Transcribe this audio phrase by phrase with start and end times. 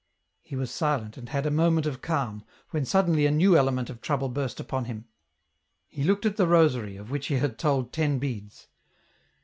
[0.41, 4.01] "He was silent and had a moment of calm, when suddenly a new element of
[4.01, 5.05] trouble burst upon him.
[5.87, 8.67] He looked at the rosary, of which he had told ten beads.